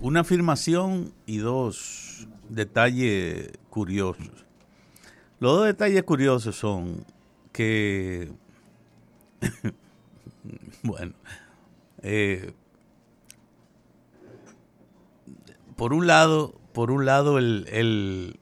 [0.00, 4.30] Una afirmación y dos detalles curiosos.
[5.40, 7.04] Los dos detalles curiosos son
[7.52, 8.32] que,
[10.82, 11.14] bueno,
[12.02, 12.52] eh,
[15.76, 18.38] por un lado, por un lado el,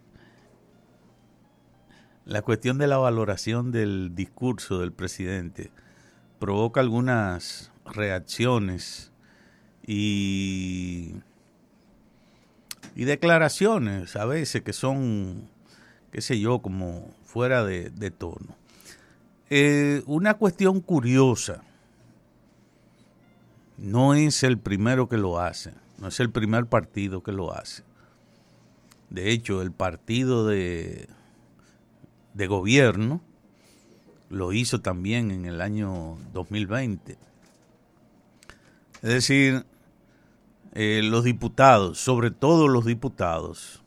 [2.24, 5.70] la cuestión de la valoración del discurso del presidente
[6.38, 9.11] provoca algunas reacciones
[9.86, 11.14] y,
[12.94, 15.48] y declaraciones a veces que son,
[16.11, 18.57] qué sé yo, como fuera de, de tono.
[19.50, 21.62] Eh, una cuestión curiosa,
[23.76, 27.82] no es el primero que lo hace, no es el primer partido que lo hace.
[29.10, 31.08] De hecho, el partido de,
[32.33, 33.20] de gobierno
[34.30, 37.19] lo hizo también en el año 2020.
[39.02, 39.66] Es decir,
[40.75, 43.83] eh, los diputados, sobre todo los diputados,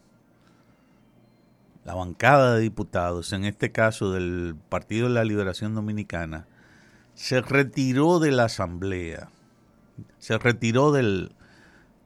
[1.83, 6.47] la bancada de diputados, en este caso del Partido de la Liberación Dominicana,
[7.15, 9.29] se retiró de la Asamblea,
[10.19, 11.31] se retiró del,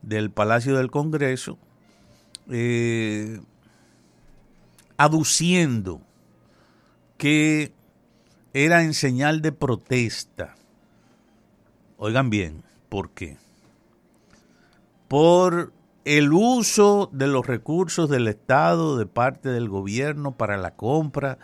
[0.02, 1.58] del Palacio del Congreso,
[2.50, 3.42] eh,
[4.98, 6.02] aduciendo
[7.18, 7.73] que
[8.53, 10.56] era en señal de protesta.
[11.98, 13.38] Oigan bien, ¿por qué?
[15.10, 15.74] Por
[16.06, 21.40] el uso de los recursos del Estado de parte del gobierno para la compra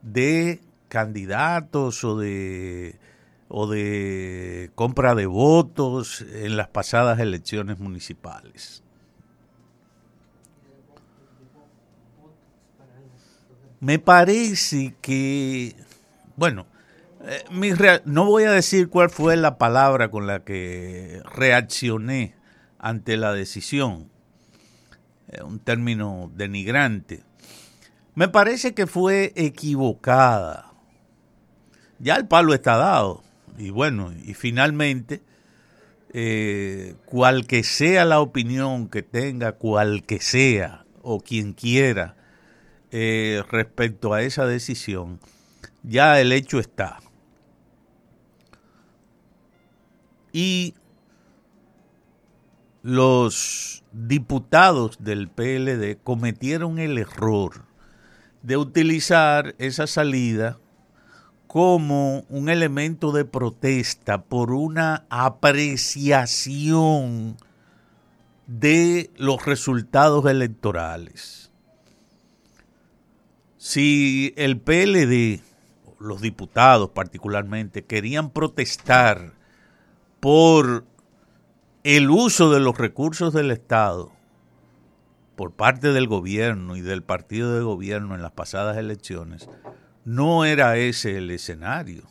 [0.00, 2.98] de candidatos o de
[3.48, 8.84] o de compra de votos en las pasadas elecciones municipales.
[13.80, 15.74] Me parece que,
[16.36, 16.66] bueno,
[17.24, 22.39] eh, no voy a decir cuál fue la palabra con la que reaccioné
[22.80, 24.10] ante la decisión.
[25.44, 27.22] un término denigrante.
[28.16, 30.72] Me parece que fue equivocada.
[32.00, 33.22] Ya el palo está dado.
[33.56, 35.22] Y bueno, y finalmente,
[36.12, 42.16] eh, cual que sea la opinión que tenga, cual que sea, o quien quiera,
[42.90, 45.20] eh, respecto a esa decisión,
[45.82, 46.98] ya el hecho está.
[50.32, 50.74] Y
[52.82, 57.64] los diputados del PLD cometieron el error
[58.42, 60.58] de utilizar esa salida
[61.46, 67.36] como un elemento de protesta por una apreciación
[68.46, 71.50] de los resultados electorales.
[73.58, 75.40] Si el PLD,
[75.98, 79.34] los diputados particularmente, querían protestar
[80.20, 80.84] por
[81.84, 84.12] el uso de los recursos del Estado
[85.36, 89.48] por parte del gobierno y del partido de gobierno en las pasadas elecciones,
[90.04, 92.02] no era ese el escenario.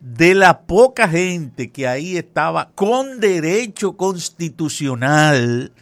[0.00, 5.72] De la poca gente que ahí estaba con derecho constitucional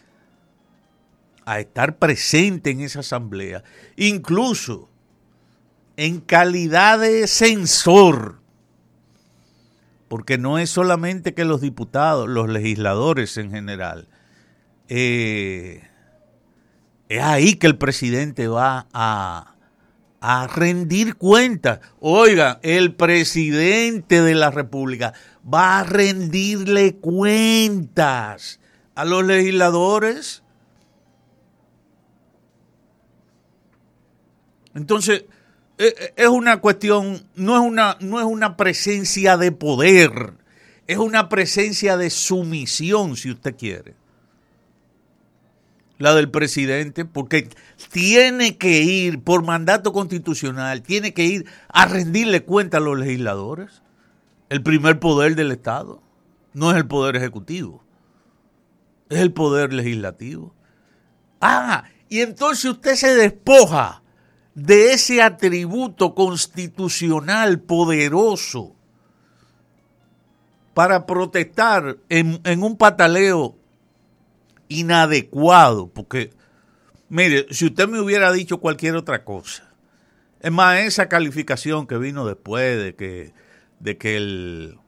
[1.47, 3.65] a estar presente en esa asamblea,
[3.97, 4.91] incluso
[5.97, 8.43] en calidad de censor
[10.09, 14.09] porque no es solamente que los diputados, los legisladores en general,
[14.89, 15.83] eh,
[17.09, 19.55] es ahí que el presidente va a,
[20.21, 21.81] a rendir cuentas.
[22.01, 28.61] Oiga, el presidente de la República va a rendirle cuentas
[28.95, 30.43] a los legisladores.
[34.75, 35.25] Entonces,
[35.79, 40.35] es una cuestión, no es una, no es una presencia de poder,
[40.89, 43.95] es una presencia de sumisión, si usted quiere.
[45.99, 47.49] La del presidente, porque
[47.91, 53.83] tiene que ir por mandato constitucional, tiene que ir a rendirle cuenta a los legisladores.
[54.49, 56.03] El primer poder del Estado
[56.55, 57.85] no es el poder ejecutivo,
[59.11, 60.55] es el poder legislativo.
[61.41, 64.03] Ah, y entonces usted se despoja
[64.59, 68.75] de ese atributo constitucional poderoso
[70.75, 73.57] para protestar en, un pataleo
[74.67, 76.31] inadecuado, porque,
[77.09, 79.73] mire, si usted me hubiera dicho cualquier otra cosa,
[80.41, 83.33] es más, esa calificación que vino después de que,
[83.79, 84.79] de que el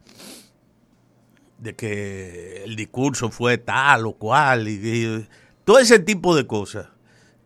[1.59, 5.29] de que el discurso fue tal o cual y,
[5.65, 6.89] todo ese tipo de cosas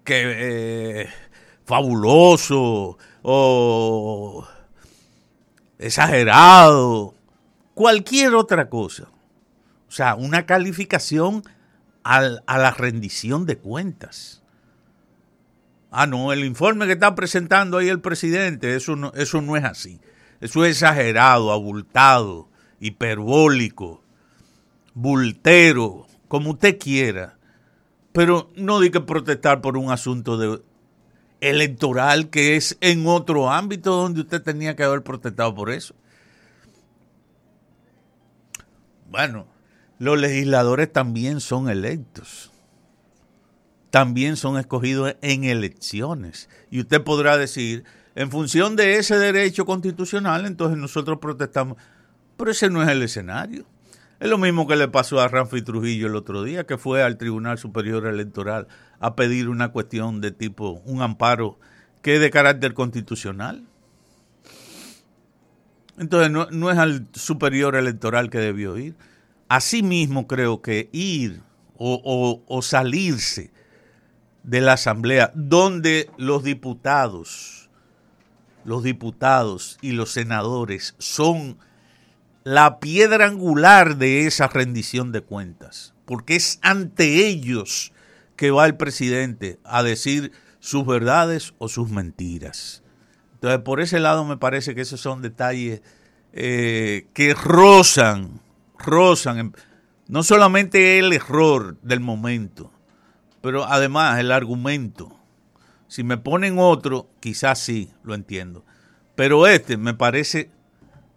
[0.05, 1.09] que eh,
[1.64, 4.46] fabuloso o
[5.78, 7.14] exagerado.
[7.75, 9.08] cualquier otra cosa.
[9.88, 11.43] O sea, una calificación
[12.02, 14.43] al, a la rendición de cuentas.
[15.90, 19.64] Ah, no, el informe que está presentando ahí el presidente, eso no, eso no es
[19.64, 20.00] así.
[20.40, 22.49] Eso es exagerado, abultado,
[22.81, 24.02] hiperbólico,
[24.93, 27.38] bultero, como usted quiera.
[28.12, 30.60] Pero no di que protestar por un asunto de
[31.44, 35.94] electoral que es en otro ámbito donde usted tenía que haber protestado por eso.
[39.11, 39.46] Bueno,
[39.99, 42.50] los legisladores también son electos.
[43.91, 46.49] También son escogidos en elecciones.
[46.70, 47.85] Y usted podrá decir,
[48.17, 51.76] en función de ese derecho constitucional, entonces nosotros protestamos.
[52.37, 53.67] Pero ese no es el escenario.
[54.19, 57.19] Es lo mismo que le pasó a Ramfi Trujillo el otro día, que fue al
[57.19, 58.67] Tribunal Superior Electoral
[59.05, 61.59] a pedir una cuestión de tipo, un amparo
[62.01, 63.62] que es de carácter constitucional.
[65.99, 68.97] Entonces no, no es al superior electoral que debió ir.
[69.51, 71.43] Asimismo creo que ir
[71.77, 73.51] o, o, o salirse
[74.43, 77.69] de la Asamblea, donde los diputados,
[78.65, 81.59] los diputados y los senadores son
[82.43, 87.93] la piedra angular de esa rendición de cuentas, porque es ante ellos
[88.36, 92.82] que va el presidente a decir sus verdades o sus mentiras.
[93.34, 95.82] Entonces, por ese lado me parece que esos son detalles
[96.32, 98.40] eh, que rozan,
[98.78, 99.54] rozan,
[100.08, 102.72] no solamente el error del momento,
[103.40, 105.20] pero además el argumento.
[105.86, 108.64] Si me ponen otro, quizás sí, lo entiendo.
[109.14, 110.50] Pero este me parece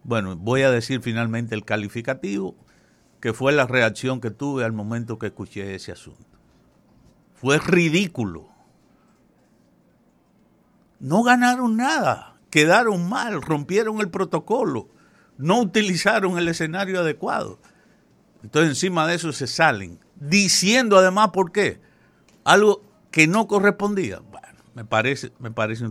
[0.08, 2.56] bueno, voy a decir finalmente el calificativo,
[3.20, 6.24] que fue la reacción que tuve al momento que escuché ese asunto.
[7.40, 8.48] Fue ridículo.
[11.00, 14.88] No ganaron nada, quedaron mal, rompieron el protocolo,
[15.36, 17.60] no utilizaron el escenario adecuado.
[18.42, 21.80] Entonces encima de eso se salen, diciendo además por qué.
[22.44, 24.18] Algo que no correspondía.
[24.18, 25.84] Bueno, me parece, me parece.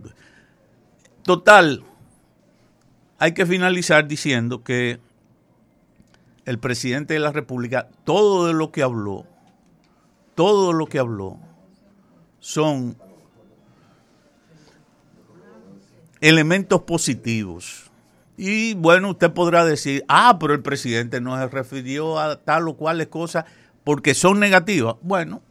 [1.23, 1.83] Total,
[3.19, 4.99] hay que finalizar diciendo que
[6.45, 9.25] el presidente de la República, todo de lo que habló,
[10.37, 11.39] todo lo que habló,
[12.39, 12.95] son
[16.21, 17.89] elementos positivos.
[18.37, 22.77] Y bueno, usted podrá decir, ah, pero el presidente no se refirió a tal o
[22.77, 23.45] cuales cosas
[23.83, 24.97] porque son negativas.
[25.01, 25.41] Bueno,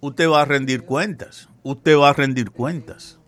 [0.00, 3.20] usted va a rendir cuentas, usted va a rendir cuentas.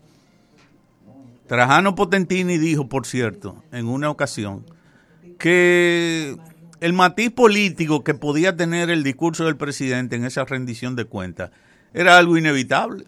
[1.46, 4.66] Trajano Potentini dijo, por cierto, en una ocasión,
[5.38, 6.37] que
[6.80, 11.50] el matiz político que podía tener el discurso del presidente en esa rendición de cuentas
[11.92, 13.04] era algo inevitable.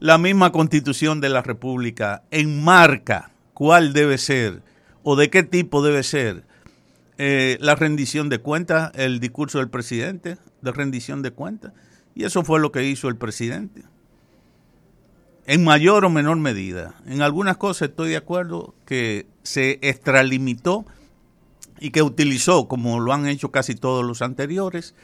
[0.00, 4.62] La misma constitución de la República enmarca cuál debe ser
[5.02, 6.44] o de qué tipo debe ser
[7.18, 11.72] eh, la rendición de cuentas, el discurso del presidente de rendición de cuentas.
[12.14, 13.82] Y eso fue lo que hizo el presidente
[15.46, 16.94] en mayor o menor medida.
[17.06, 20.86] En algunas cosas estoy de acuerdo que se extralimitó
[21.80, 24.94] y que utilizó, como lo han hecho casi todos los anteriores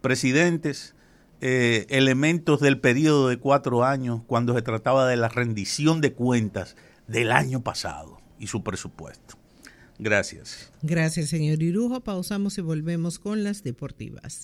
[0.00, 0.94] presidentes,
[1.40, 6.76] eh, elementos del periodo de cuatro años cuando se trataba de la rendición de cuentas
[7.06, 9.36] del año pasado y su presupuesto.
[9.98, 10.72] Gracias.
[10.82, 12.00] Gracias, señor Irujo.
[12.00, 14.42] Pausamos y volvemos con las deportivas.